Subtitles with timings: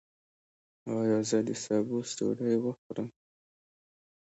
[0.99, 3.07] ایا زه د سبوس ډوډۍ وخورم؟